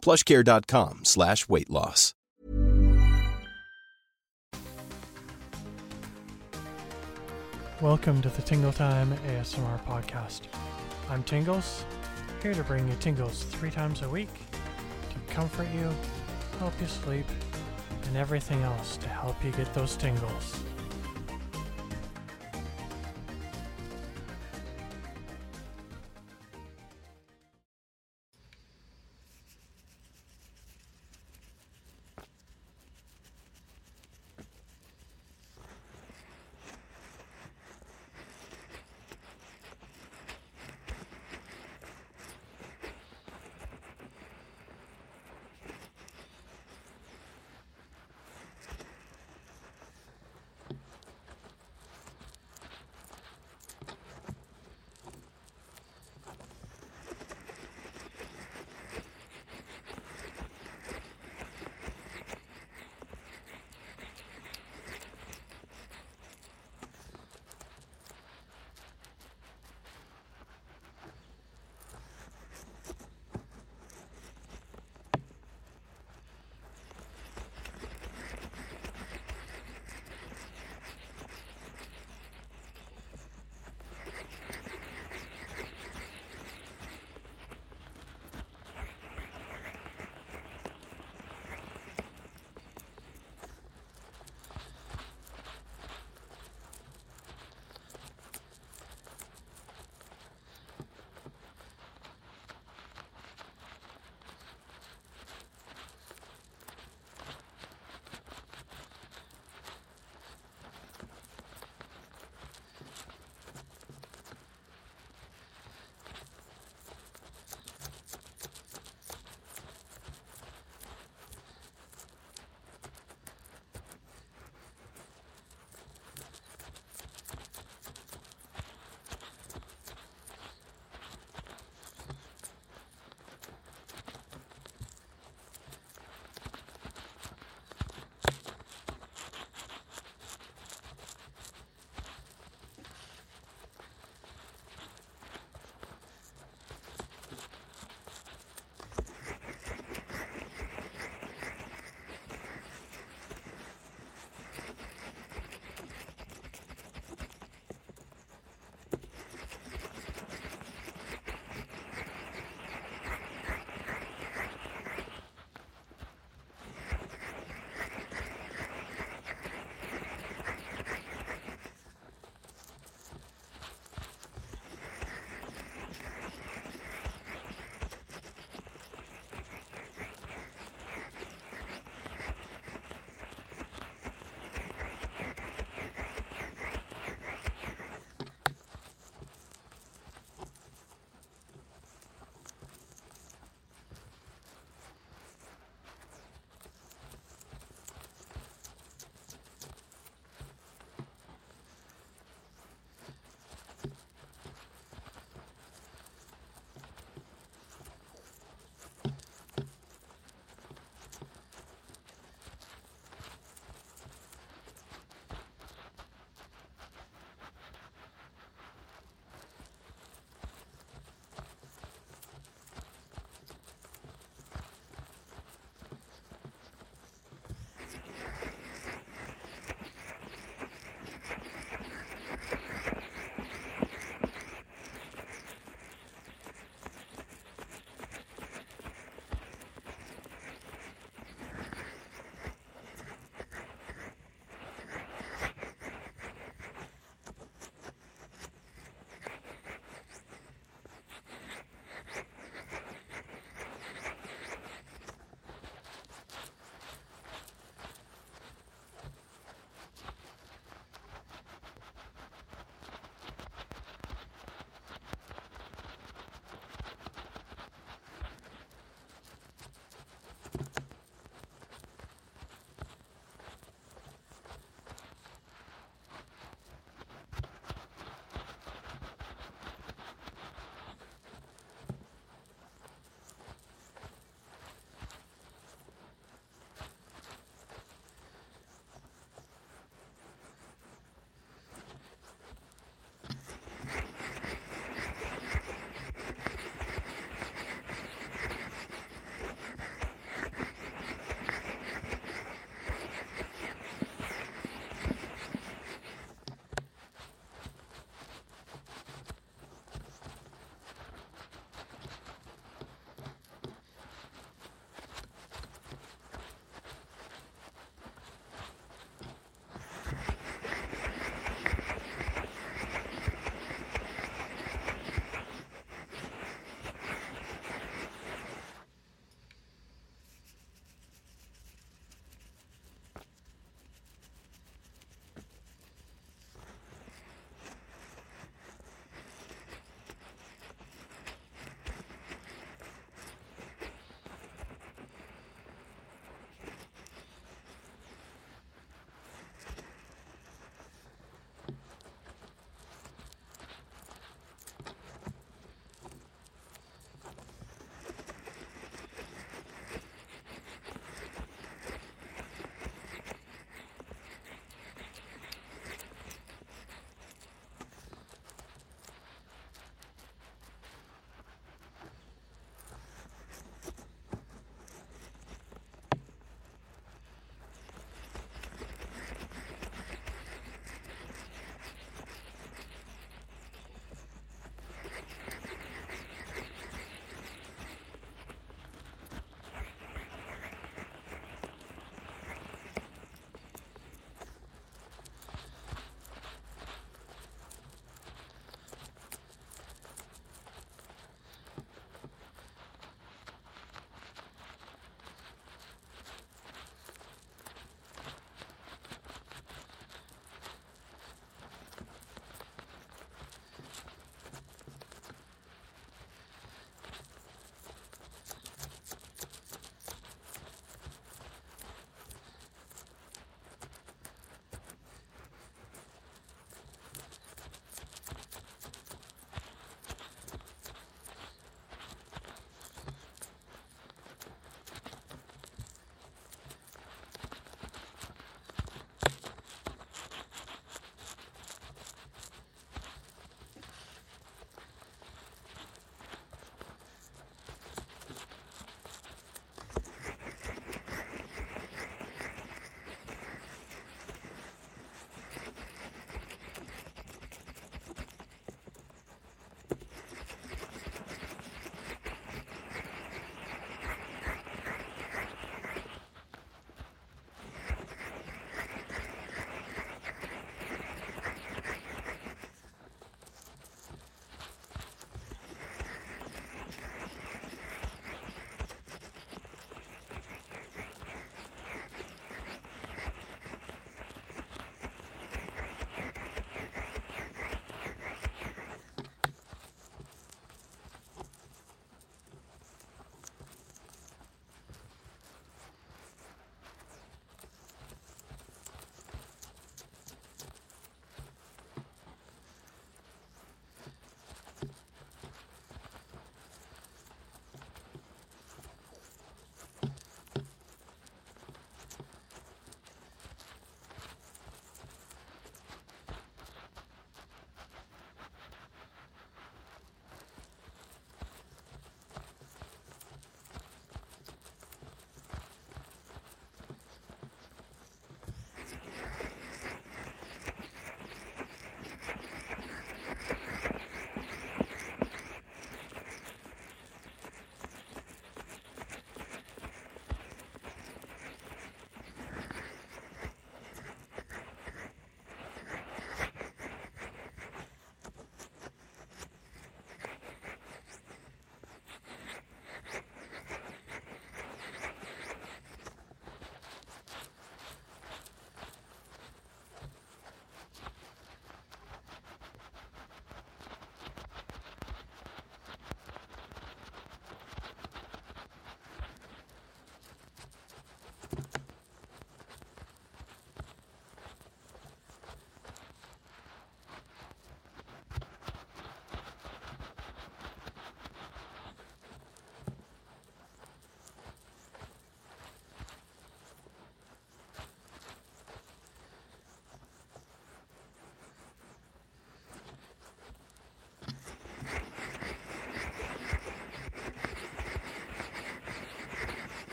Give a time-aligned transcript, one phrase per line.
[0.00, 2.14] plushcare.com slash weight loss.
[7.80, 10.42] Welcome to the Tingle Time ASMR podcast.
[11.08, 11.86] I'm Tingles,
[12.42, 14.28] here to bring you tingles three times a week
[15.08, 15.90] to comfort you,
[16.58, 17.24] help you sleep,
[18.04, 20.62] and everything else to help you get those tingles.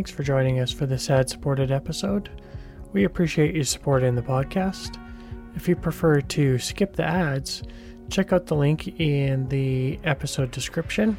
[0.00, 2.30] Thanks for joining us for this ad supported episode.
[2.94, 4.98] We appreciate you supporting the podcast.
[5.54, 7.62] If you prefer to skip the ads,
[8.08, 11.18] check out the link in the episode description